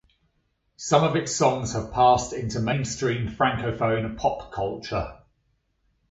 [0.77, 5.19] Some of its songs have passed into mainstream Francophone pop culture.